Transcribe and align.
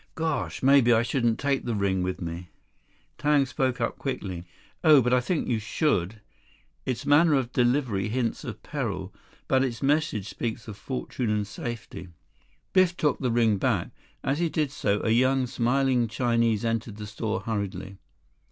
"Gosh. 0.15 0.63
Maybe 0.63 0.91
I 0.91 1.03
shouldn't 1.03 1.37
take 1.37 1.63
the 1.63 1.75
ring 1.75 2.01
with 2.01 2.21
me." 2.21 2.49
17 3.19 3.19
Tang 3.19 3.45
spoke 3.45 3.79
up 3.79 3.99
quickly. 3.99 4.45
"Oh, 4.83 4.99
but 4.99 5.13
I 5.13 5.19
think 5.21 5.47
you 5.47 5.59
should. 5.59 6.21
Its 6.87 7.05
manner 7.05 7.35
of 7.35 7.51
delivery 7.51 8.09
hints 8.09 8.43
of 8.43 8.63
peril. 8.63 9.13
But 9.47 9.63
its 9.63 9.83
message 9.83 10.27
speaks 10.27 10.67
of 10.67 10.75
fortune 10.75 11.29
and 11.29 11.45
safety." 11.45 12.07
Biff 12.73 12.97
took 12.97 13.19
the 13.19 13.29
ring 13.29 13.57
back. 13.57 13.91
As 14.23 14.39
he 14.39 14.49
did 14.49 14.71
so, 14.71 15.01
a 15.03 15.11
young, 15.11 15.45
smiling 15.45 16.07
Chinese 16.07 16.65
entered 16.65 16.97
the 16.97 17.05
store 17.05 17.41
hurriedly. 17.41 17.97